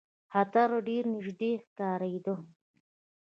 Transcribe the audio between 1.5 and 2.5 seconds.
ښکارېدی.